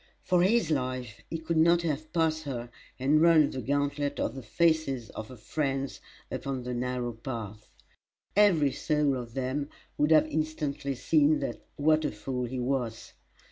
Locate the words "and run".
2.97-3.51